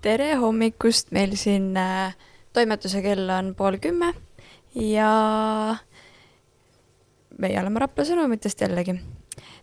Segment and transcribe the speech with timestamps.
[0.00, 2.14] tere hommikust, meil siin äh,
[2.56, 4.12] toimetuse kell on pool kümme
[4.74, 5.10] ja
[7.40, 8.96] meie oleme Rapla Sõnumitest jällegi.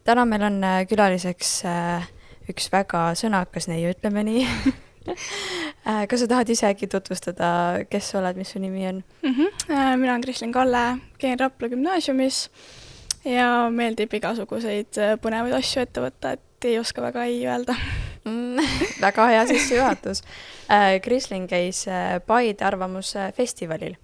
[0.05, 2.09] täna meil on äh, külaliseks äh,
[2.51, 4.45] üks väga sõnakas neiu, ütleme nii
[6.09, 9.33] kas sa tahad ise äkki tutvustada, kes sa oled, mis su nimi on mm?
[9.33, 9.97] -hmm.
[9.97, 12.49] mina olen Kristlin Kalle, käin Rapla gümnaasiumis
[13.25, 17.75] ja meeldib igasuguseid põnevaid asju ette võtta, et ei oska väga ei öelda
[19.05, 20.23] väga hea sissejuhatus
[20.71, 20.99] äh,.
[21.03, 23.95] Krislin käis äh, Paide Arvamusfestivalil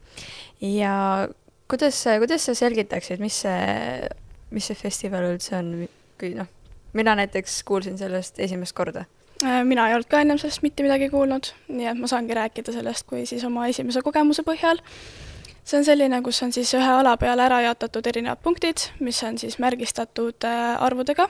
[0.61, 1.27] ja
[1.67, 4.07] kuidas, kuidas sa selgitaksid, mis see,
[4.51, 5.73] mis see festival üldse on,
[6.19, 6.47] kui noh,
[6.93, 9.05] mina näiteks kuulsin sellest esimest korda
[9.43, 12.75] äh, mina ei olnud ka ennem sellest mitte midagi kuulnud, nii et ma saangi rääkida
[12.75, 14.81] sellest kui siis oma esimese kogemuse põhjal
[15.63, 19.37] see on selline, kus on siis ühe ala peale ära jaotatud erinevad punktid, mis on
[19.39, 20.47] siis märgistatud
[20.79, 21.29] arvudega.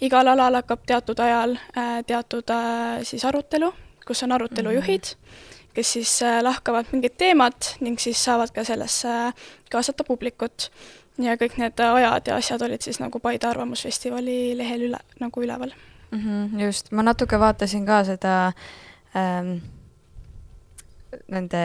[0.00, 3.72] Igal alal hakkab teatud ajal äh, teatud äh, siis arutelu,
[4.06, 5.74] kus on arutelujuhid -hmm.
[5.74, 9.32] kes siis lahkavad mingit teemat ning siis saavad ka sellesse
[9.70, 10.70] kaasata publikut.
[11.18, 15.72] ja kõik need ajad ja asjad olid siis nagu Paide Arvamusfestivali lehel üle, nagu üleval
[16.10, 16.18] mm.
[16.18, 18.52] -hmm, just, ma natuke vaatasin ka seda
[19.16, 19.58] ähm,
[21.28, 21.62] nende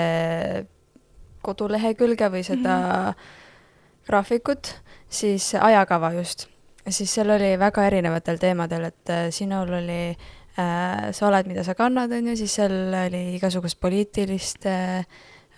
[1.43, 3.13] kodulehekülge või seda mm -hmm.
[4.07, 4.75] graafikut,
[5.09, 6.47] siis ajakava just,
[6.89, 11.75] siis seal oli väga erinevatel teemadel, et äh, sinul oli äh, sa oled, mida sa
[11.77, 15.05] kannad, on ju, siis seal oli igasugust poliitilist äh,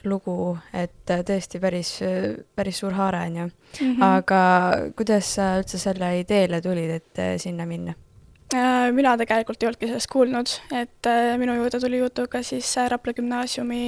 [0.06, 1.98] lugu, et äh, tõesti päris,
[2.56, 3.50] päris suur haare, on ju.
[3.82, 4.04] Mhm.
[4.08, 4.42] aga
[4.96, 7.96] kuidas sa üldse selle ideele tulid, et äh, sinna minna?
[8.54, 12.86] Äh, mina tegelikult ei olnudki sellest kuulnud, et äh, minu juurde tuli jutuga siis äh,
[12.94, 13.80] Rapla gümnaasiumi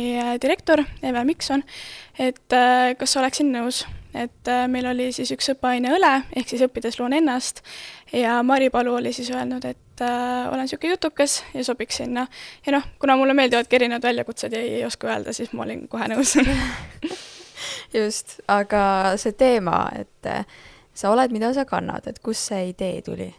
[0.41, 1.61] direktor Eve Mikson,
[2.17, 2.55] et
[2.97, 3.83] kas oleksin nõus,
[4.17, 7.61] et meil oli siis üks õppeaine õle, ehk siis õppides loon ennast,
[8.09, 12.25] ja Mari Palu oli siis öelnud, et olen niisugune jutukas ja sobiks sinna.
[12.65, 16.09] ja noh, kuna mulle meeldivadki erinevad väljakutsed ja ei oska öelda, siis ma olin kohe
[16.09, 16.33] nõus
[17.99, 18.83] just, aga
[19.21, 20.37] see teema, et
[20.97, 23.35] sa oled, mida sa kannad, et kust see idee tuli?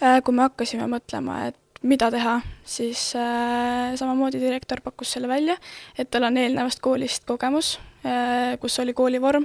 [0.00, 5.56] Äh, kui me hakkasime mõtlema, et mida teha, siis äh, samamoodi direktor pakkus selle välja,
[5.98, 7.74] et tal on eelnevast koolist kogemus
[8.04, 9.44] äh,, kus oli koolivorm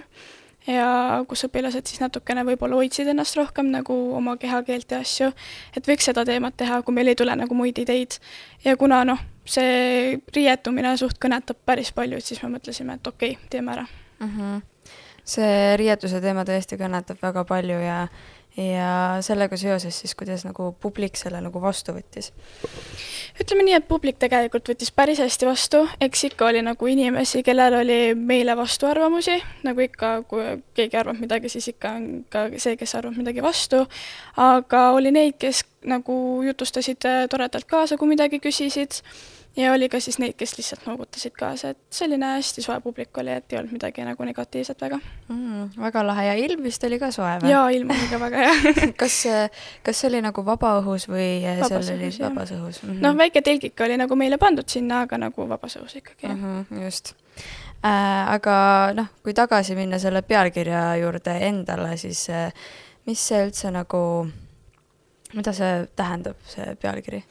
[0.67, 5.29] ja kus õpilased siis natukene võib-olla hoidsid ennast rohkem nagu oma kehakeelt ja asju,
[5.75, 8.15] et võiks seda teemat teha, kui meil ei tule nagu muid ideid.
[8.63, 13.49] ja kuna noh, see riietumine suht kõnetab päris palju, siis me mõtlesime, et okei okay,,
[13.49, 13.85] teeme ära
[14.19, 14.31] mm.
[14.31, 14.63] -hmm.
[15.23, 18.07] see riietuse teema tõesti kõnetab väga palju ja
[18.57, 22.31] ja sellega seoses siis, kuidas nagu publik selle nagu vastu võttis?
[23.41, 27.81] ütleme nii, et publik tegelikult võttis päris hästi vastu, eks ikka oli nagu inimesi, kellel
[27.81, 29.35] oli meile vastuarvamusi,
[29.67, 30.45] nagu ikka, kui
[30.77, 33.83] keegi arvab midagi, siis ikka on ka see, kes arvab midagi vastu,
[34.39, 36.15] aga oli neid, kes nagu
[36.47, 39.01] jutustasid toredalt kaasa, kui midagi küsisid
[39.55, 43.31] ja oli ka siis neid, kes lihtsalt noogutasid kaasa, et selline hästi soe publik oli,
[43.31, 45.69] et ei olnud midagi nagu negatiivset väga mm,.
[45.79, 47.51] väga lahe ja ilm vist oli ka soe või?
[47.53, 49.19] jaa, ilm oli ka väga hea kas,
[49.83, 53.01] kas see oli nagu vabaõhus või vabas seal oli vabas õhus mm -hmm.?
[53.07, 56.41] noh, väike telgik oli nagu meile pandud sinna, aga nagu vabas õhus ikkagi mm.
[56.43, 57.15] -hmm, just
[57.83, 58.33] äh,.
[58.35, 58.57] aga
[58.95, 62.51] noh, kui tagasi minna selle pealkirja juurde endale, siis äh,
[63.05, 64.01] mis see üldse nagu,
[65.33, 67.23] mida see tähendab, see pealkiri?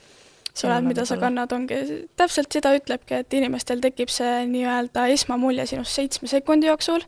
[0.55, 5.67] Sa oled, mida sa kannad, ongi, täpselt seda ütlebki, et inimestel tekib see nii-öelda esmamulje
[5.73, 7.03] sinust seitsme sekundi jooksul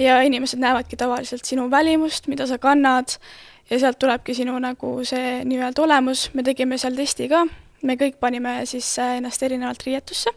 [0.00, 3.18] ja inimesed näevadki tavaliselt sinu välimust, mida sa kannad,
[3.70, 7.44] ja sealt tulebki sinu nagu see nii-öelda olemus, me tegime seal testi ka,
[7.82, 10.32] me kõik panime siis ennast erinevalt riietusse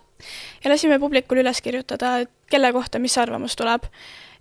[0.64, 3.88] ja lasime publikul üles kirjutada, et kelle kohta mis arvamus tuleb.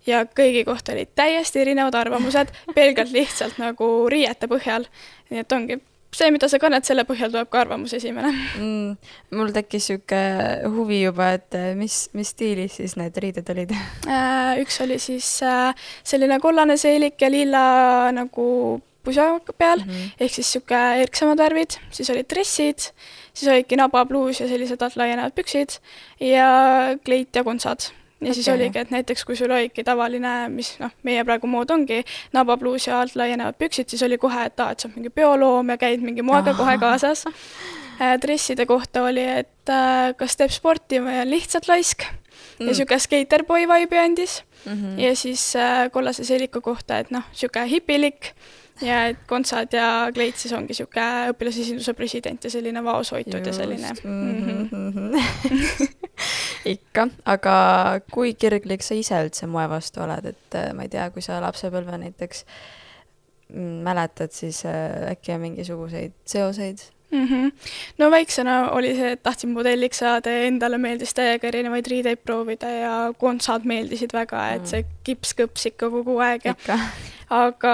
[0.03, 4.83] Ja kõigi kohta olid täiesti erinevad arvamused, pelgalt lihtsalt nagu riiete põhjal.
[5.31, 5.77] nii et ongi
[6.13, 9.11] see, mida sa kannad, selle põhjal tuleb ka arvamus esimene mm,.
[9.37, 14.61] mul tekkis niisugune huvi juba, et eh, mis, mis stiilis siis need riided olid äh,
[14.63, 15.73] üks oli siis äh,
[16.05, 17.63] selline kollane seelik ja lilla
[18.15, 18.47] nagu
[19.03, 20.13] pusa peal mm -hmm.
[20.19, 22.79] ehk siis niisugune erksamad värvid, siis olid dressid,
[23.33, 25.79] siis olidki nabapluus ja sellised alt laienevad püksid
[26.19, 26.49] ja
[27.05, 27.91] kleit ja kontsad
[28.23, 28.37] ja okay.
[28.39, 32.01] siis oligi, et näiteks kui sul oligi tavaline, mis noh, meie praegu mood ongi
[32.33, 35.73] nabapluus ja alt laienevad püksid, siis oli kohe, et aa, et sa oled mingi bioloom
[35.73, 38.17] ja käid mingi moega kohe kaasas äh,.
[38.21, 42.65] dresside kohta oli, et äh, kas teeb sporti või on lihtsalt laisk mm.
[42.65, 44.73] ja niisugune skaterboy vibe'i andis mm.
[44.73, 44.99] -hmm.
[45.01, 48.33] ja siis äh, kollase seeliku kohta, et noh, niisugune hipilik
[48.83, 53.47] ja et kontsad ja kleit siis ongi niisugune õpilasesinduse president ja selline vaoshoitud Just.
[53.47, 54.69] ja selline mm.
[54.71, 55.93] -hmm.
[56.75, 57.55] ikka, aga
[58.11, 61.41] kui kirglik sa ise üldse moe vastu oled, et äh, ma ei tea, kui sa
[61.43, 62.45] lapsepõlve näiteks
[63.53, 67.27] mm, mäletad, siis äh, äkki on mingisuguseid seoseid mm.
[67.27, 67.51] -hmm.
[67.97, 72.69] no väiksena oli see, et tahtsin modelliks saada ja endale meeldis täiega erinevaid riideid proovida
[72.69, 76.55] ja kontsad meeldisid väga, et see kips kõps ikka kogu aeg ja
[77.33, 77.73] aga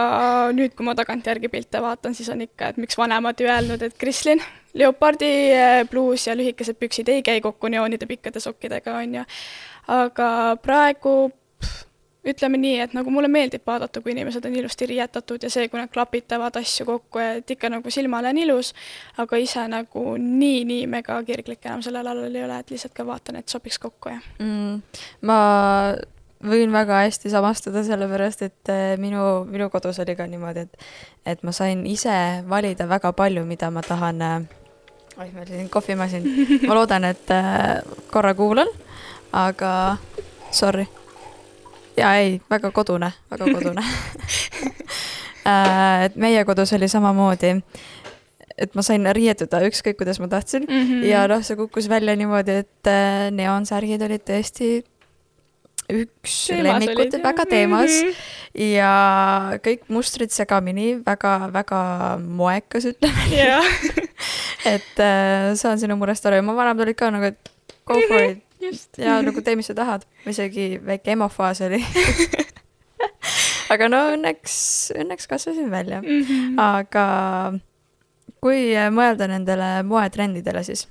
[0.56, 3.98] nüüd, kui ma tagantjärgi pilte vaatan, siis on ikka, et miks vanemad ei öelnud, et
[4.00, 4.42] Krislin,
[4.74, 5.32] leopardi
[5.90, 9.26] pluus ja lühikesed püksid ei käi kokku neoonide pikkade sokkidega, on ju.
[9.90, 11.32] aga praegu
[12.28, 15.80] ütleme nii, et nagu mulle meeldib vaadata, kui inimesed on ilusti riietatud ja see, kui
[15.80, 18.74] nad klapitavad asju kokku ja et ikka nagu silmale on ilus,
[19.24, 23.08] aga ise nagu nii, nii mega kirglik enam sellel alal ei ole, et lihtsalt ka
[23.08, 24.82] vaatan, et sobiks kokku ja mm,.
[25.30, 25.40] ma
[26.44, 30.88] võin väga hästi samastuda, sellepärast et äh, minu, minu kodus oli ka niimoodi, et,
[31.36, 32.20] et ma sain ise
[32.52, 34.38] valida väga palju, mida ma tahan äh,
[35.16, 36.28] oih, meil siin kohvimasin,
[36.68, 37.80] ma loodan, et äh,
[38.12, 38.72] korra kuulan,
[39.32, 39.72] aga
[40.52, 40.90] sorry
[42.00, 43.88] jaa, ei, väga kodune, väga kodune.
[45.50, 47.54] Äh, et meie kodus oli samamoodi,
[48.60, 50.66] et ma sain riietuda ükskõik, kuidas ma tahtsin.
[50.68, 51.06] Mm -hmm.
[51.08, 54.84] ja noh, see kukkus välja niimoodi, et äh, neoonsärgid olid tõesti
[55.90, 57.90] üks lemmikud, väga teemas.
[57.90, 58.66] Mm -hmm.
[58.76, 58.94] ja
[59.64, 63.48] kõik mustrid segamini väga,, väga-väga moekas, ütleme nii.
[64.76, 66.36] Et äh, saan sinu murest aru.
[66.36, 67.52] Ja mu vanemad olid ka nagu, et
[67.86, 68.38] go for it.
[68.38, 68.49] just.
[68.98, 71.80] Ja nagu tee, mis sa tahad, isegi väike emofaas oli
[73.74, 74.56] aga no õnneks,
[74.98, 76.24] õnneks kasvasin välja mm.
[76.24, 76.62] -hmm.
[76.62, 77.06] aga
[78.44, 80.88] kui mõelda nendele moetrendidele, siis,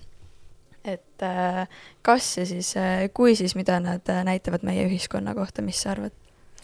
[0.85, 1.67] et äh,
[2.03, 5.95] kas ja siis, äh, kui siis, mida nad äh, näitavad meie ühiskonna kohta, mis sa
[5.97, 6.15] arvad?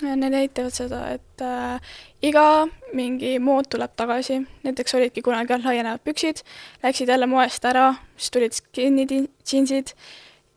[0.02, 6.42] Need näitavad seda, et äh, iga mingi mood tuleb tagasi, näiteks olidki kunagi laienevad püksid,
[6.82, 9.06] läksid jälle moest ära, siis tulid skinny
[9.46, 9.94] jeansid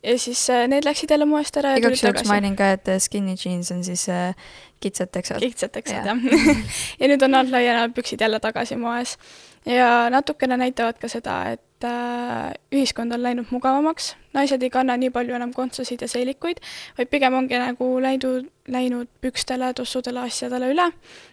[0.08, 3.00] ja siis äh, need läksid jälle moest ära ja igaks juhuks mainin ka, et äh,
[3.04, 4.36] skinny jeans on siis äh,
[4.80, 5.40] kitsad teksad.
[5.40, 6.18] kitsad teksad, jah
[7.00, 9.18] ja nüüd on alt laienevad püksid jälle tagasi moes.
[9.66, 15.12] ja natukene näitavad ka seda, et äh, ühiskond on läinud mugavamaks, naised ei kanna nii
[15.12, 16.62] palju enam kontsasid ja seelikuid,
[16.98, 20.90] vaid pigem ongi nagu läinud, läinud pükstele, tossudele, asjadele üle.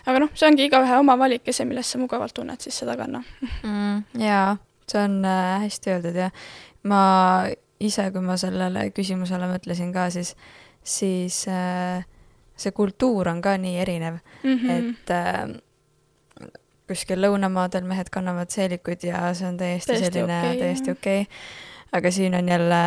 [0.07, 2.97] aga noh, see ongi igaühe oma valik ja see, milles sa mugavalt tunned, siis seda
[2.99, 3.23] kanna
[3.63, 4.23] mm,.
[4.25, 4.57] jaa,
[4.91, 6.33] see on äh, hästi öeldud ja
[6.91, 7.05] ma
[7.83, 10.35] ise, kui ma sellele küsimusele mõtlesin ka, siis,
[10.85, 12.05] siis äh,
[12.57, 14.71] see kultuur on ka nii erinev mm, -hmm.
[14.71, 16.51] et äh,
[16.89, 21.33] kuskil lõunamaadel mehed kannavad seelikuid ja see on täiesti, täiesti selline okay, täiesti okei okay.
[21.93, 22.81] aga siin on jälle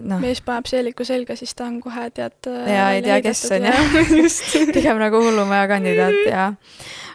[0.00, 0.20] noh.
[0.20, 2.38] mees paneb seeliku selga, siis ta on kohe tead.
[2.46, 3.94] Äh, ja ei tea, kes on jah
[4.74, 6.52] pigem nagu hullumaja kandidaat ja,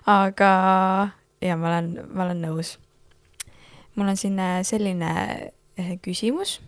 [0.05, 0.51] aga
[1.41, 2.77] ja ma olen, ma olen nõus.
[3.95, 5.11] mul on siin selline
[6.01, 6.59] küsimus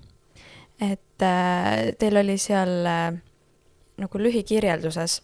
[0.82, 3.14] et äh, teil oli seal äh,
[3.98, 5.22] nagu lühikirjelduses,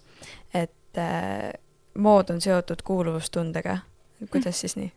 [0.53, 1.53] et äh,
[1.97, 3.77] mood on seotud kuuluvustundega.
[4.31, 4.91] kuidas siis nii?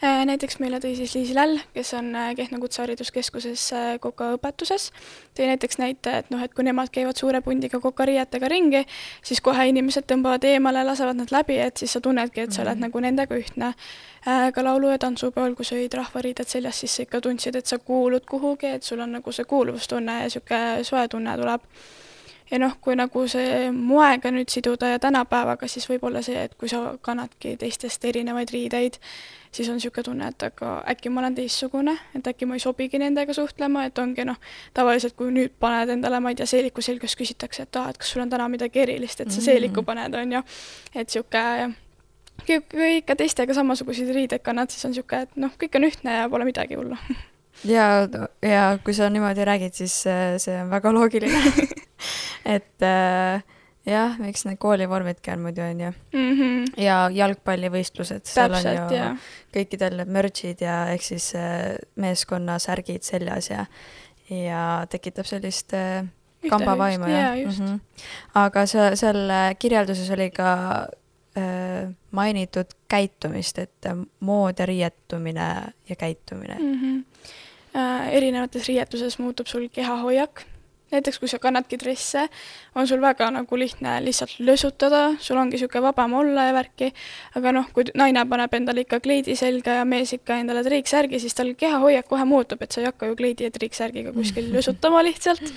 [0.00, 4.86] Äh, näiteks meile tõi siis Liis Läll, kes on äh, Kehtna Kutsehariduskeskuses äh, kokaõpetuses,
[5.36, 8.80] tõi näiteks näite, et noh, et kui nemad käivad suure pundiga kokariietega ringi,
[9.20, 12.78] siis kohe inimesed tõmbavad eemale, lasevad nad läbi, et siis sa tunnedki, et sa oled
[12.78, 12.88] mm -hmm.
[12.88, 13.74] nagu nendega ühtne.
[14.54, 17.78] ka laulu- ja tantsupeol, kui sa olid rahvariided seljas, siis sa ikka tundsid, et sa
[17.78, 21.60] kuulud kuhugi, et sul on nagu see kuuluvustunne ja niisugune soe tunne tuleb
[22.50, 26.70] ja noh, kui nagu see moega nüüd siduda ja tänapäevaga, siis võib-olla see, et kui
[26.70, 28.98] sa kannadki teistest erinevaid riideid,
[29.54, 32.98] siis on niisugune tunne, et aga äkki ma olen teistsugune, et äkki ma ei sobigi
[33.02, 34.38] nendega suhtlema, et ongi noh,
[34.74, 38.14] tavaliselt kui nüüd paned endale, ma ei tea, seeliku selgas küsitakse, et aa, et kas
[38.14, 39.90] sul on täna midagi erilist, et sa seeliku mm.
[39.92, 40.44] paned, on ju,
[40.94, 41.70] et niisugune
[42.46, 46.22] kui, kui ikka teistega samasuguseid riideid kannad, siis on niisugune, et noh, kõik on ühtne
[46.22, 46.98] ja pole midagi hullu.
[47.66, 48.06] Ja,
[48.40, 51.40] ja kui sa niimoodi räägid, siis äh, see on väga loogiline
[52.50, 53.42] et äh,
[53.88, 56.30] jah, miks need koolivormidki on muidu, on ju mm.
[56.38, 56.82] -hmm.
[56.82, 59.18] ja jalgpallivõistlused, seal on ju jah.
[59.54, 63.66] kõikidel merch'id ja ehk siis äh, meeskonna särgid seljas ja,
[64.30, 66.04] ja tekitab sellist äh,
[66.48, 67.46] kambavaimu ja, ja.
[67.46, 67.80] Mm -hmm.
[68.34, 69.28] aga see, seal
[69.58, 70.52] kirjelduses oli ka
[71.38, 73.86] äh, mainitud käitumist, et
[74.20, 76.74] mood ja riietumine ja käitumine mm.
[76.74, 77.04] -hmm.
[77.76, 80.42] Äh, erinevates riietuses muutub sul kehahoiak
[80.90, 82.26] näiteks kui sa kannadki dresse,
[82.74, 86.90] on sul väga nagu lihtne lihtsalt lösutada, sul ongi niisugune vabam olla ja värki,
[87.38, 91.36] aga noh, kui naine paneb endale ikka kleidi selga ja mees ikka endale triiksärgi, siis
[91.38, 95.52] tal kehahoiak kohe muutub, et sa ei hakka ju kleidi ja triiksärgiga kuskil lösutama lihtsalt.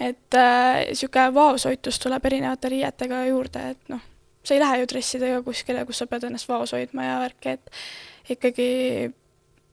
[0.00, 4.00] et niisugune äh, vaoshoitus tuleb erinevate riietega juurde, et noh,
[4.44, 8.32] sa ei lähe ju dressidega kuskile, kus sa pead ennast vaos hoidma ja värki, et
[8.36, 9.12] ikkagi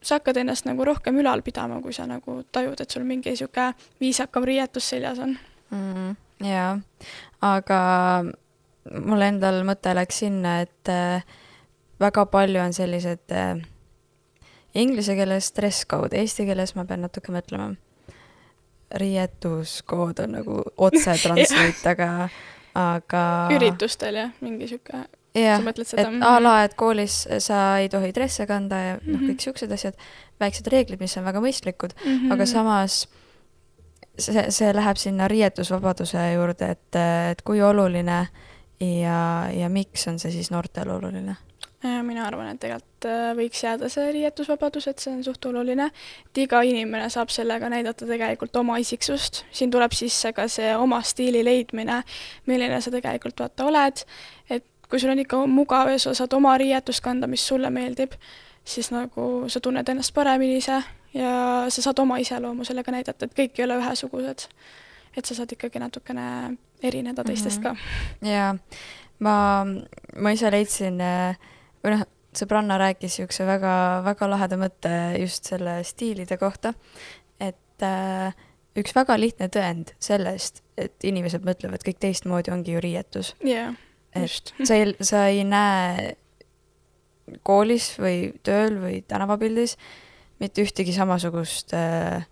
[0.02, 3.74] sa hakkad ennast nagu rohkem ülal pidama, kui sa nagu tajud, et sul mingi niisugune
[4.02, 5.36] viisakam riietus seljas on
[5.72, 6.16] mm,.
[6.48, 6.72] jaa,
[7.46, 7.82] aga
[9.06, 11.26] mul endal mõte läks sinna, et äh,
[12.00, 13.60] väga palju on sellised äh,
[14.80, 17.74] Inglise keeles dress code, eesti keeles ma pean natuke mõtlema.
[19.00, 22.30] riietuskood on nagu otse translate, aga,
[22.74, 23.24] aga.
[23.54, 25.04] üritustel jah, mingi sihuke
[25.44, 25.64] jah,
[25.98, 29.48] et a la, et koolis sa ei tohi dresse kanda ja noh mm -hmm., kõik
[29.48, 29.98] siuksed asjad,
[30.40, 32.34] väiksed reeglid, mis on väga mõistlikud mm, -hmm.
[32.34, 33.08] aga samas
[34.20, 36.96] see, see läheb sinna riietusvabaduse juurde, et,
[37.32, 38.28] et kui oluline
[38.80, 39.20] ja,
[39.54, 41.36] ja miks on see siis noortele oluline?
[41.80, 45.86] mina arvan, et tegelikult äh, võiks jääda see riietusvabadus, et see on suht oluline,
[46.28, 51.00] et iga inimene saab sellega näidata tegelikult oma isiksust, siin tuleb sisse ka see oma
[51.08, 52.02] stiili leidmine,
[52.52, 54.04] milline sa tegelikult vaata oled,
[54.50, 58.16] et kui sul on ikka mugav ja sa saad oma riietust kanda, mis sulle meeldib,
[58.66, 60.82] siis nagu sa tunned ennast paremini ise
[61.14, 61.34] ja
[61.70, 64.48] sa saad oma iseloomu sellega näidata, et kõik ei ole ühesugused.
[65.18, 67.78] et sa saad ikkagi natukene erineda teistest mm -hmm.
[68.22, 68.30] ka.
[68.30, 68.56] jaa,
[69.20, 69.66] ma,
[70.16, 71.02] ma ise leidsin
[71.84, 72.06] või noh,
[72.36, 76.74] sõbranna rääkis niisuguse väga, väga laheda mõtte just selle stiilide kohta,
[77.40, 78.34] et äh,
[78.78, 83.76] üks väga lihtne tõend sellest, et inimesed mõtlevad kõik teistmoodi, ongi ju riietus yeah
[84.16, 86.16] et sa ei, sa ei näe
[87.46, 89.78] koolis või tööl või tänavapildis
[90.40, 92.26] mitte ühtegi samasugust äh,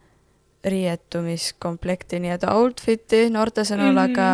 [0.67, 4.11] riietumiskomplekti, nii-öelda outfit'i noorte sõnul mm, -hmm.
[4.11, 4.27] aga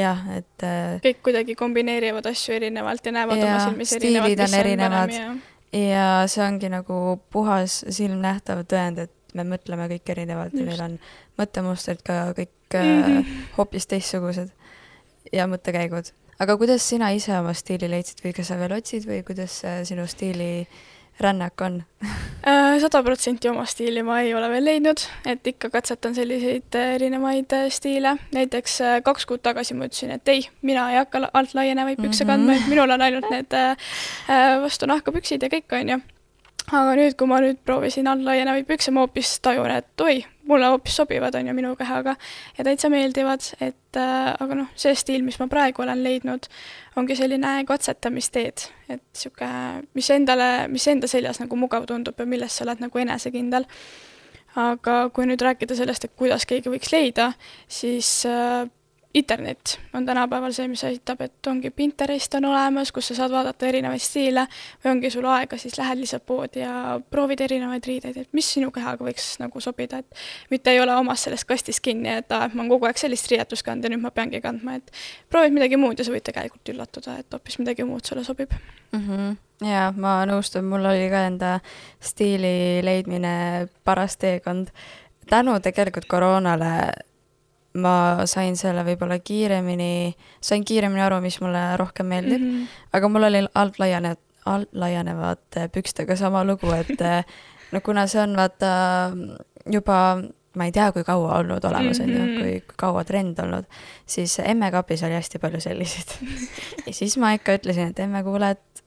[0.00, 4.52] jah, et äh, kõik kuidagi kombineerivad asju erinevalt ja näevad ja, oma silmis erinevalt, mis
[4.52, 5.32] on erinevad ja...
[5.80, 7.00] ja see ongi nagu
[7.32, 10.62] puhas silmnähtav tõend, et me mõtleme kõik erinevalt Just.
[10.62, 10.98] ja meil on
[11.40, 13.36] mõttemustrid ka kõik mm -hmm.
[13.58, 14.50] hoopis teistsugused
[15.32, 16.12] ja mõttekäigud.
[16.38, 20.06] aga kuidas sina ise oma stiili leidsid või kas sa veel otsid või kuidas sinu
[20.06, 20.66] stiili
[21.20, 21.82] rännak on?
[22.40, 26.94] Äh, sada protsenti oma stiili ma ei ole veel leidnud, et ikka katsetan selliseid äh,
[26.94, 28.14] erinevaid äh, stiile.
[28.32, 32.30] näiteks kaks kuud tagasi ma ütlesin, et ei, mina ei hakka alt laienevaid pükse mm
[32.30, 32.32] -hmm.
[32.32, 33.58] kandma, et minul on ainult need
[34.62, 36.00] vastu nahka püksid ja kõik, onju
[36.70, 40.70] aga nüüd, kui ma nüüd proovisin all laienevaid pükse, ma hoopis tajun, et oi, mulle
[40.70, 42.14] hoopis sobivad, on ju, minu kehaga
[42.56, 46.48] ja täitsa meeldivad, et äh, aga noh, see stiil, mis ma praegu olen leidnud,
[47.00, 52.58] ongi selline katsetamisteed, et niisugune, mis endale, mis enda seljas nagu mugav tundub ja milles
[52.58, 53.68] sa oled nagu enesekindel.
[54.58, 57.32] aga kui nüüd rääkida sellest, et kuidas keegi võiks leida,
[57.70, 58.66] siis äh,
[59.14, 63.66] internet on tänapäeval see, mis aitab, et ongi Pinterest on olemas, kus sa saad vaadata
[63.66, 64.44] erinevaid stiile
[64.84, 68.70] või ongi sul aega, siis lähed lihtsalt poodi ja proovid erinevaid riideid, et mis sinu
[68.70, 72.54] kehaga võiks nagu sobida, et mitte ei ole omas sellest kastist kinni, et aa, et
[72.54, 74.94] ma olen kogu aeg sellist riietust kandnud ja nüüd ma peangi kandma, et
[75.30, 79.06] proovid midagi muud ja sa võid tegelikult üllatuda, et hoopis midagi muud sulle sobib mm.
[79.06, 81.58] -hmm jaa, ma nõustun, mul oli ka enda
[82.00, 84.70] stiili leidmine paras teekond.
[85.30, 86.92] tänu tegelikult koroonale
[87.78, 92.82] ma sain selle võib-olla kiiremini, sain kiiremini aru, mis mulle rohkem meeldib mm, -hmm.
[92.92, 96.98] aga mul oli alt laiane, alt laienevate pükstega sama lugu, et
[97.72, 98.72] no kuna see on vaata
[99.70, 100.22] juba
[100.56, 102.38] ma ei tea, kui kaua olnud olemas, on ju, mhm.
[102.40, 103.68] kui, kui kaua trend olnud,
[104.06, 106.16] siis emmekapis oli hästi palju selliseid
[106.86, 108.84] ja siis ma ikka ütlesin, et emme, kuule, et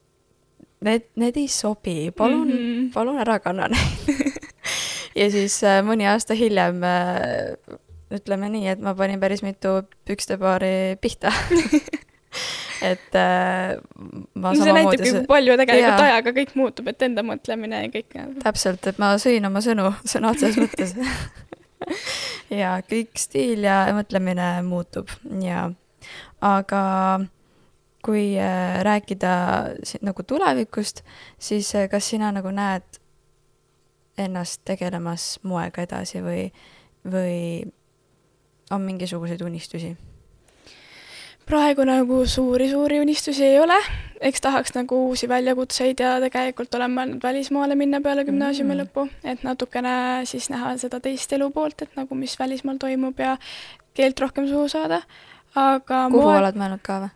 [0.83, 2.93] need, need ei sobi, palun mm, -hmm.
[2.93, 4.11] palun ära kanna neid
[5.21, 7.79] ja siis äh, mõni aasta hiljem äh,
[8.13, 11.33] ütleme nii, et ma panin päris mitu pükstepaari pihta
[12.91, 13.75] et äh,
[14.33, 16.07] ma no, see näitabki, kui palju tegelikult jaa.
[16.09, 18.17] ajaga kõik muutub, et enda mõtlemine ja kõik.
[18.43, 20.95] täpselt, et ma sõin oma sõnu sõna otseses mõttes
[22.61, 25.11] ja kõik stiil ja mõtlemine muutub
[25.43, 25.69] ja,
[26.43, 26.83] aga
[28.03, 29.33] kui äh, rääkida
[30.03, 31.05] nagu tulevikust,
[31.39, 32.99] siis äh, kas sina nagu näed
[34.19, 36.49] ennast tegelemas moega edasi või,
[37.07, 37.63] või
[38.71, 39.95] on mingisuguseid unistusi?
[41.45, 43.75] praegu nagu suuri-suuri unistusi ei ole,
[44.23, 48.83] eks tahaks nagu uusi väljakutseid ja tegelikult olen mõelnud välismaale minna peale gümnaasiumi mm.
[48.83, 49.95] lõppu, et natukene
[50.29, 53.35] siis näha seda teist elu poolt, et nagu mis välismaal toimub ja
[53.97, 55.03] keelt rohkem suhu saada,
[55.55, 56.39] aga kuhu moe...
[56.39, 57.13] oled mõelnud ka või?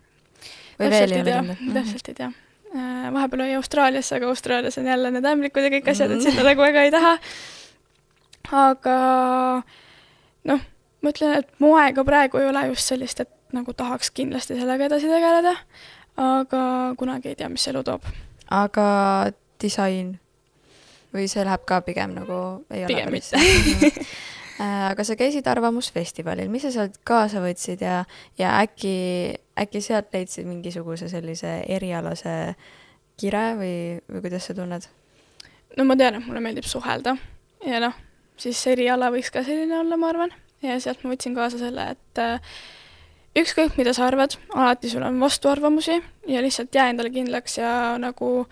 [0.78, 1.52] või veel ei ole kindel?
[1.56, 1.74] Mhm.
[1.80, 2.32] täpselt ei tea.
[2.68, 6.26] Äh, vahepeal oli Austraaliasse, aga Austraalias on jälle need ämblikud ja kõik asjad, et mhm.
[6.28, 7.16] sinna nagu väga ei taha.
[8.52, 8.98] aga
[10.52, 10.68] noh
[11.02, 15.10] ma ütlen, et moega praegu ei ole just sellist, et nagu tahaks kindlasti sellega edasi
[15.10, 15.54] tegeleda,
[16.18, 16.62] aga
[16.98, 18.08] kunagi ei tea, mis elu toob.
[18.50, 18.88] aga
[19.60, 20.16] disain
[21.14, 22.38] või see läheb ka pigem nagu
[22.72, 24.02] ei ole pigem mitte mhm.
[24.60, 28.02] äh, aga sa käisid Arvamusfestivalil, mis sa sealt kaasa võtsid ja,
[28.40, 32.54] ja äkki, äkki sealt leidsid mingisuguse sellise erialase
[33.18, 33.76] kire või,
[34.08, 34.88] või kuidas sa tunned?
[35.76, 37.16] no ma tean, et mulle meeldib suhelda
[37.66, 37.96] ja noh,
[38.40, 42.22] siis eriala võiks ka selline olla, ma arvan ja sealt ma võtsin kaasa selle, et
[42.22, 42.40] äh,
[43.38, 48.48] ükskõik, mida sa arvad, alati sul on vastuarvamusi ja lihtsalt jää endale kindlaks ja nagu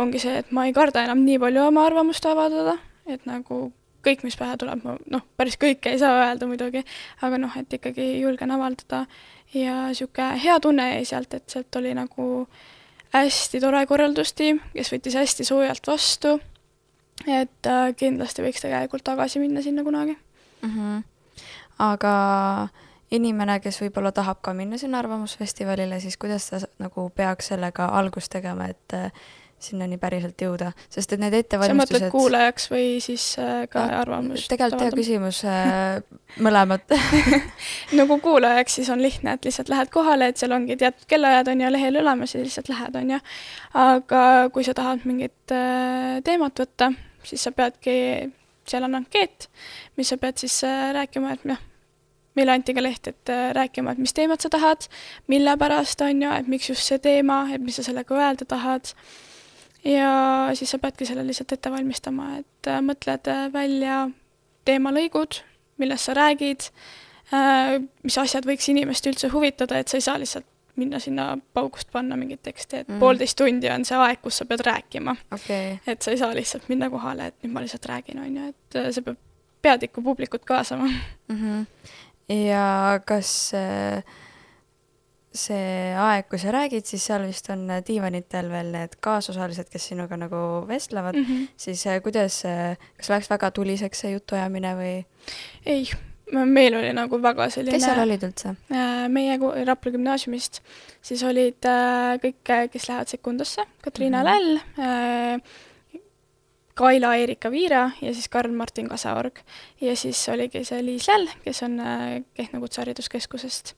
[0.00, 3.66] ongi see, et ma ei karda enam nii palju oma arvamust avaldada, et nagu
[4.02, 6.82] kõik, mis pähe tuleb, ma noh, päris kõike ei saa öelda muidugi,
[7.22, 9.04] aga noh, et ikkagi julgen avaldada
[9.54, 12.46] ja niisugune hea tunne jäi sealt, et sealt oli nagu
[13.12, 16.38] hästi tore korraldustiim, kes võttis hästi soojalt vastu,
[17.28, 20.70] et äh, kindlasti võiks tegelikult tagasi minna sinna kunagi mm.
[20.70, 21.02] -hmm.
[21.82, 22.14] Aga
[23.12, 28.32] inimene, kes võib-olla tahab ka minna sinna Arvamusfestivalile, siis kuidas ta nagu peaks sellega algust
[28.32, 28.96] tegema, et
[29.62, 31.86] sinnani päriselt jõuda, sest et need ettevalmistused.
[31.86, 34.48] sa mõtled kuulajaks või siis äh, ka no, arvamust?
[34.50, 36.02] tegelikult hea küsimus äh,,
[36.42, 36.94] mõlemat
[38.00, 41.64] nagu kuulajaks siis on lihtne, et lihtsalt lähed kohale, et seal ongi teatud kellaajad on
[41.64, 43.22] ju lehel olemas ja lihtsalt lähed, on ju.
[43.86, 44.22] aga
[44.54, 46.92] kui sa tahad mingit äh, teemat võtta,
[47.26, 47.96] siis sa peadki,
[48.68, 49.50] seal on ankeet,
[50.00, 51.68] mis sa pead siis äh, rääkima, et noh,
[52.38, 54.86] meile anti ka leht, et äh, rääkima, et mis teemat sa tahad,
[55.32, 58.92] mille pärast, on ju, et miks just see teema, et mis sa sellega öelda tahad
[59.84, 60.12] ja
[60.56, 64.06] siis sa peadki selle lihtsalt ette valmistama, et äh, mõtled äh, välja
[64.68, 65.42] teemalõigud,
[65.82, 66.68] millest sa räägid,
[68.04, 70.46] mis asjad võiks inimest üldse huvitada, et sa ei saa lihtsalt
[70.78, 71.24] minna sinna
[71.56, 73.00] paugust panna mingit teksti, et mm.
[73.00, 75.78] poolteist tundi on see aeg, kus sa pead rääkima okay..
[75.88, 78.78] et sa ei saa lihtsalt minna kohale, et nüüd ma lihtsalt räägin, on ju, et
[78.94, 79.18] sa pead,
[79.64, 81.36] pead ikka publikut kaasama mm.
[81.40, 81.66] -hmm.
[82.28, 84.02] Ja kas äh,
[85.32, 90.18] see aeg, kui sa räägid, siis seal vist on diivanitel veel need kaasosalised, kes sinuga
[90.20, 91.48] nagu vestlevad mm, -hmm.
[91.56, 94.94] siis äh, kuidas, äh, kas läks väga tuliseks see jutuajamine või?
[95.66, 95.88] ei,
[96.32, 98.54] meil oli nagu väga selline kes seal olid üldse?
[98.70, 100.60] Äh, meie Rapla gümnaasiumist,
[101.02, 101.64] siis olid
[102.22, 104.60] kõik, kes lähevad sekundasse, Katriina mm -hmm.
[104.76, 105.40] Läll,
[106.82, 109.38] Kaila Erika Viira ja siis Karl-Martin Kasaorg.
[109.80, 111.78] ja siis oligi see Liis Läll, kes on
[112.34, 113.76] Kehtna Kutsehariduskeskusest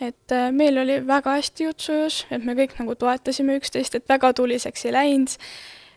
[0.00, 4.08] et äh, meil oli väga hästi jutt sujus, et me kõik nagu toetasime üksteist, et
[4.08, 5.36] väga tuliseks ei läinud.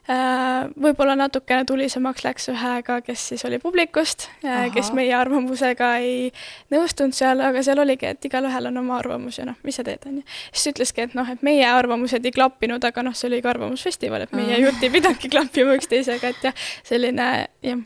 [0.06, 6.28] Äh, võib-olla natukene tulisemaks läks ühega, kes siis oli publikust, äh, kes meie arvamusega ei
[6.70, 10.06] nõustunud seal, aga seal oligi, et igalühel on oma arvamus ja noh, mis sa teed,
[10.06, 10.26] on ju.
[10.52, 14.28] siis ütleski, et noh, et meie arvamused ei klappinud, aga noh, see oli ka Arvamusfestival,
[14.28, 17.32] et meie jutt ei pidanudki klappima üksteisega, et jah, selline
[17.66, 17.82] jah.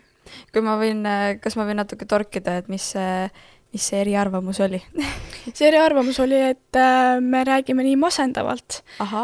[0.51, 1.07] kui ma võin,
[1.39, 3.29] kas ma võin natuke torkida, et mis see
[3.73, 4.81] mis see eriarvamus oli?
[5.49, 8.81] See eriarvamus oli, et äh, me räägime nii masendavalt,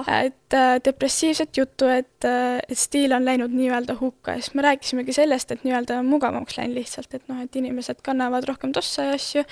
[0.09, 4.37] et äh, depressiivset juttu, et äh,, et stiil on läinud nii-öelda hukka.
[4.37, 8.47] Ja siis me rääkisimegi sellest, et nii-öelda mugavamaks läinud lihtsalt, et noh, et inimesed kannavad
[8.49, 9.43] rohkem tossa ja asju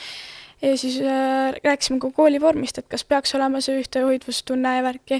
[0.63, 5.19] ja siis äh, rääkisime ka koolivormist, et kas peaks olema see ühtehoidvustunne ja värki.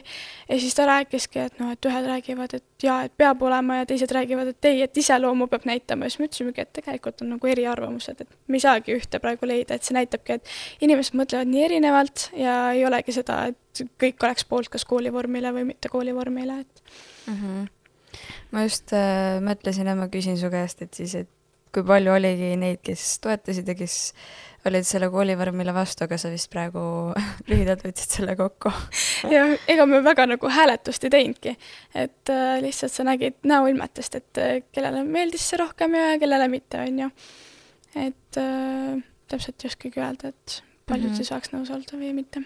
[0.50, 3.90] ja siis ta rääkiski, et noh, et ühed räägivad, et jaa, et peab olema ja
[3.90, 7.34] teised räägivad, et ei, et iseloomu peab näitama ja siis me ütlesimegi, et tegelikult on
[7.36, 10.56] nagu eriarvamused, et me ei saagi ühte praegu leida, et see näitabki, et
[10.88, 15.68] inimesed mõtlevad nii erinevalt ja ei olegi seda, et kõik oleks poolt kas koolivormile või
[15.74, 16.84] mitte koolivormile, et
[17.28, 17.38] mm.
[17.38, 18.20] -hmm.
[18.56, 21.32] ma just äh, mõtlesin ja ma küsin su käest, et siis, et
[21.74, 23.98] kui palju oligi neid, kes toetasid ja kes
[24.68, 26.82] olid selle koolivormile vastu, aga sa vist praegu
[27.50, 28.72] lühidalt võtsid selle kokku
[29.34, 31.56] jah, ega me väga nagu hääletust ei teinudki,
[31.96, 36.84] et äh, lihtsalt sa nägid näoilmetest, et äh, kellele meeldis see rohkem ja kellele mitte,
[36.84, 37.10] on ju.
[38.08, 41.18] et äh, täpselt ei oskagi öelda, et paljud mm -hmm.
[41.18, 42.44] siis saaks nõus olla või mitte.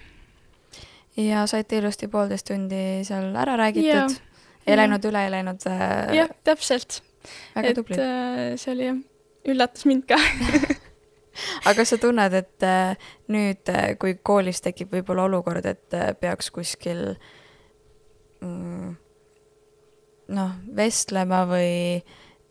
[1.17, 4.17] ja saite ilusti poolteist tundi seal ära räägitud,
[4.67, 6.15] ei läinud üle, ei läinud äh...
[6.15, 7.03] jah, täpselt.
[7.55, 7.99] väga tublid.
[7.99, 8.97] Äh, see oli jah,
[9.47, 10.19] üllatas mind ka
[11.65, 16.13] aga kas sa tunned, et äh, nüüd, äh, kui koolis tekib võib-olla olukord, et äh,
[16.19, 17.03] peaks kuskil
[18.41, 18.95] mm,
[20.37, 22.01] noh, vestlema või,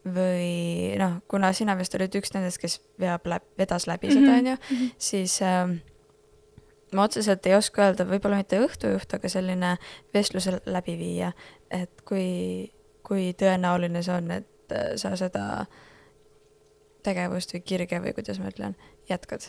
[0.06, 4.38] või noh, kuna sina vist olid üks nendest, kes veab läbi, vedas läbi seda, mhm,
[4.40, 4.92] onju, mhm.
[5.08, 5.64] siis äh,
[6.94, 9.76] ma otseselt ei oska öelda, võib-olla mitte õhtujuht, aga selline
[10.14, 11.32] vestluse läbiviija,
[11.74, 12.70] et kui,
[13.06, 14.52] kui tõenäoline see on, et
[14.98, 15.84] sa seda äh,
[17.06, 18.76] tegevust või kirge või kuidas ma ütlen,
[19.10, 19.48] jätkad?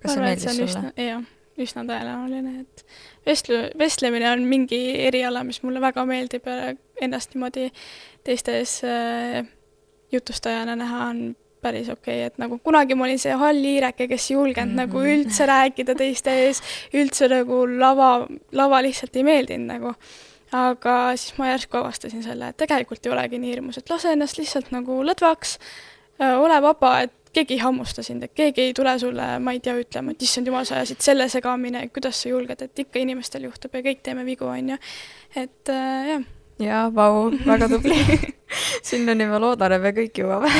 [0.00, 0.92] kas see meeldis sulle?
[1.00, 1.24] jah,
[1.60, 2.84] üsna tõenäoline, et
[3.26, 7.70] vestlu, vestlemine on mingi eriala, mis mulle väga meeldib ja ennast niimoodi
[8.26, 9.42] teistes äh,
[10.12, 11.26] jutustajana näha on
[11.66, 14.78] päris okei okay., et nagu kunagi ma olin see hall hiireke, kes ei julgenud mm
[14.78, 14.86] -hmm.
[14.86, 16.62] nagu üldse rääkida teiste ees,
[16.94, 18.10] üldse nagu lava,
[18.52, 19.94] lava lihtsalt ei meeldinud nagu.
[20.52, 24.38] aga siis ma järsku avastasin selle, et tegelikult ei olegi nii hirmus, et lase ennast
[24.38, 25.56] lihtsalt nagu lõdvaks
[26.20, 29.74] ole vaba, et keegi ei hammusta sind, et keegi ei tule sulle, ma ei tea,
[29.80, 33.76] ütlema, et issand jumal, sa ajasid selle segamini, kuidas sa julged, et ikka inimestel juhtub
[33.76, 34.78] ja kõik teeme vigu, on ju.
[35.36, 36.24] et äh, jah.
[36.62, 37.98] jaa, vau, väga tubli
[38.88, 40.52] sinnani ma loodan, et me kõik jõuame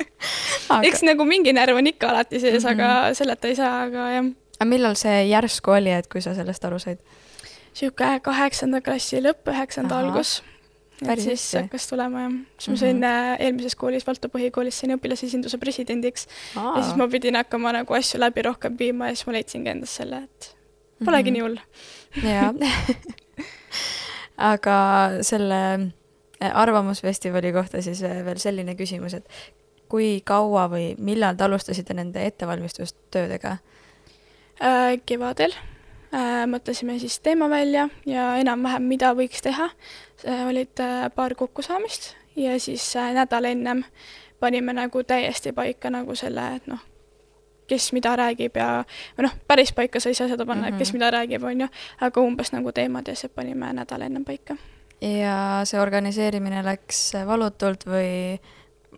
[0.74, 0.82] aga...
[0.88, 2.72] eks nagu mingi närv on ikka alati sees mm, -hmm.
[2.76, 3.18] aga mhm.
[3.22, 4.30] selleta ei saa, aga jah.
[4.58, 7.00] aga millal see järsku oli, et kui sa sellest aru said?
[7.70, 10.40] niisugune kaheksanda klassi lõpp, üheksanda algus
[11.08, 11.62] et siis hästi.
[11.64, 12.32] hakkas tulema jah.
[12.58, 17.38] siis ma sain äh, eelmises koolis, Valto põhikoolis sain õpilasesinduse presidendiks ja siis ma pidin
[17.40, 20.50] hakkama nagu asju läbi rohkem viima ja siis ma leidsingi endast selle, et
[21.04, 21.38] polegi Mhm.
[21.38, 21.58] nii hull.
[22.22, 22.52] jaa
[24.52, 24.76] aga
[25.22, 25.62] selle
[26.42, 29.28] äh, Arvamusfestivali kohta siis äh, veel selline küsimus, et
[29.88, 33.56] kui kaua või millal te alustasite nende ettevalmistustöödega?
[35.06, 35.54] Kevadel
[36.46, 39.70] mõtlesime siis teema välja ja enam-vähem, mida võiks teha.
[40.48, 43.84] olid äh, paar kokkusaamist ja siis äh, nädal ennem
[44.40, 46.80] panime nagu täiesti paika nagu selle, et noh,
[47.70, 48.84] kes mida räägib ja,
[49.18, 50.78] või noh, päris paika sa ei saa seda panna mm, -hmm.
[50.78, 50.98] kes Mhm.
[50.98, 51.68] mida räägib, on ju,
[52.00, 54.56] aga umbes nagu teemad ja see panime nädal ennem paika.
[55.00, 58.40] ja see organiseerimine läks valutult või,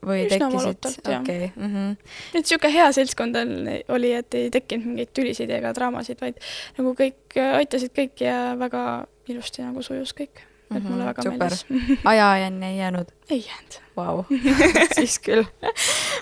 [0.07, 1.09] või Üsna tekkisid?
[1.17, 1.97] okei, mhm.
[2.33, 3.53] et niisugune hea seltskond on,
[3.95, 6.41] oli, et ei tekkinud mingeid tülisid ega draamasid, vaid
[6.79, 10.43] nagu kõik äh, aitasid kõiki ja väga ilusti nagu sujus kõik.
[10.73, 11.39] et mulle Mhm, väga super.
[11.39, 11.67] meeldis.
[12.13, 13.09] ajaajani ei jäänud?
[13.31, 13.81] ei jäänud.
[13.97, 14.25] Vau,
[14.97, 15.45] siis küll.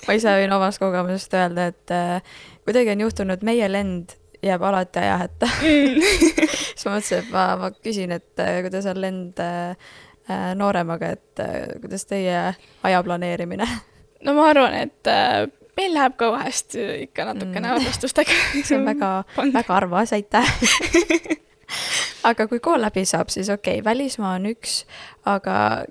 [0.07, 2.23] ma ise võin omast kogemusest öelda, et äh,
[2.65, 7.71] kuidagi on juhtunud, meie lend jääb alati aja hätta siis ma mõtlesin, et ma, ma
[7.77, 9.91] küsin, et äh, kuidas on lend äh,
[10.59, 12.43] nooremaga, et äh, kuidas teie
[12.83, 13.69] aja planeerimine
[14.25, 15.47] no ma arvan, et äh,
[15.79, 17.77] meil läheb ka vahest ikka natukene Mm.
[17.77, 18.37] arvestustega.
[18.67, 19.13] see on väga,
[19.59, 20.47] väga armas, aitäh
[22.29, 24.83] aga kui kool läbi saab, siis okei okay,, välismaa on üks,
[25.29, 25.85] aga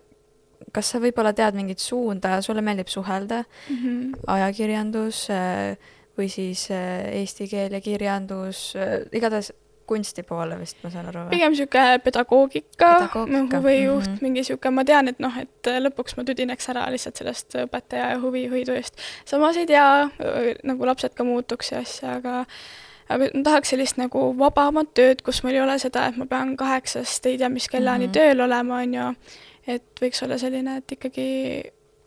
[0.75, 3.77] kas sa võib-olla tead mingit suunda, sulle meeldib suhelda, mm.
[3.77, 4.19] -hmm.
[4.27, 5.77] ajakirjandus äh,
[6.19, 8.73] või siis äh, eesti keel ja kirjandus,
[9.15, 9.53] igatahes
[9.89, 14.17] kunsti poole vist, ma saan aru pigem niisugune pedagoogika, Pedagoogika, nagu või juht mm, mhm.
[14.17, 14.27] -hmm.
[14.27, 18.19] mingi niisugune, ma tean, et noh, et lõpuks ma tüdineks ära lihtsalt sellest õpetaja ja
[18.21, 19.01] huvihoidu eest.
[19.25, 19.87] samas ei tea,
[20.63, 22.45] nagu lapsed ka muutuks ja asja, aga
[23.09, 26.55] aga ma tahaks sellist nagu vabamat tööd, kus mul ei ole seda, et ma pean
[26.57, 28.19] kaheksast ei tea mis kellani mm Mhm.
[28.19, 28.35] -hmm.
[28.35, 29.07] tööl olema, on ju,
[29.67, 31.27] et võiks olla selline, et ikkagi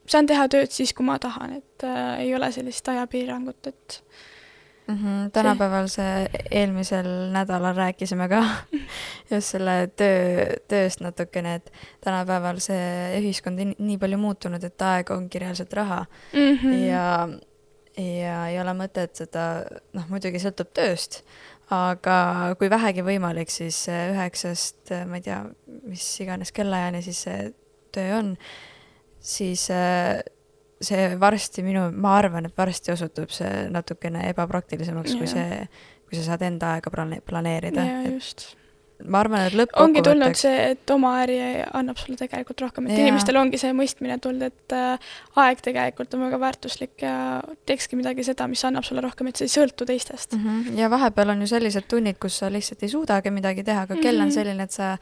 [0.07, 4.03] saan teha tööd siis, kui ma tahan, et äh, ei ole sellist ajapiirangut, et
[4.93, 5.05] mm.
[5.05, 5.31] -hmm.
[5.33, 8.43] tänapäeval see eelmisel nädalal rääkisime ka
[9.31, 11.73] just selle töö, tööst natukene, et
[12.05, 16.85] tänapäeval see ühiskond on nii palju muutunud, et aeg ongi reaalselt raha mm -hmm.
[16.87, 17.29] ja,
[17.97, 21.23] ja ei ole mõtet seda, noh muidugi sõltub tööst,
[21.71, 25.45] aga kui vähegi võimalik, siis üheksast, ma ei tea,
[25.83, 27.53] mis iganes kellaajani siis see
[27.93, 28.37] töö on,
[29.21, 30.21] siis äh,
[30.83, 35.35] see varsti minu, ma arvan, et varsti osutub see natukene ebapraktilisemaks kui Jaa.
[35.37, 35.69] see,
[36.09, 37.87] kui sa saad enda aega plane-, planeerida.
[37.87, 38.53] ja just
[39.09, 41.37] ma arvan, et ongi tulnud lõppkokkuvõtteks see, et oma äri
[41.75, 43.01] annab sulle tegelikult rohkem, et Jaa.
[43.01, 43.07] ja.
[43.09, 45.09] inimestel ongi see mõistmine tulnud, et äh,
[45.43, 47.15] aeg tegelikult on väga väärtuslik ja
[47.69, 50.45] teekski midagi seda, mis annab sulle rohkem, et sa ei sõltu teistest mm.
[50.53, 50.79] Mhm.
[50.83, 54.21] ja vahepeal on ju sellised tunnid, kus sa lihtsalt ei suudagi midagi teha, aga kell
[54.21, 54.37] on Mhm.
[54.39, 54.95] selline, et sa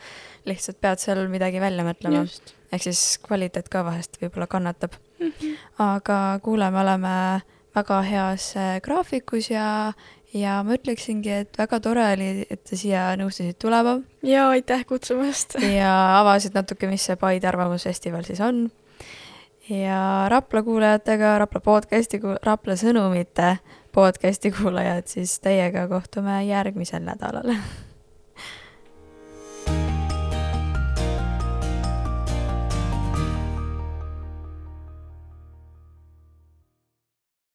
[0.49, 2.25] lihtsalt pead seal midagi välja mõtlema.
[2.73, 4.95] ehk siis kvaliteet ka vahest võib-olla kannatab.
[5.79, 7.15] Aga kuule, me oleme
[7.75, 9.93] väga heas äh, graafikus ja,
[10.35, 15.59] ja ma ütleksingi, et väga tore oli, et sa siia nõustusid tulema ja aitäh kutsumast.
[15.81, 18.69] ja avasid natuke, mis see Paide Arvamusfestival siis on.
[19.69, 20.01] ja
[20.33, 23.59] Rapla kuulajatega, Rapla podcasti, Rapla sõnumite
[23.95, 27.55] podcasti kuulajad, siis teiega kohtume järgmisel nädalal